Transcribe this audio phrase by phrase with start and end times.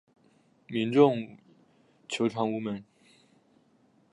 [0.65, 1.37] 民众
[2.09, 2.83] 求偿无门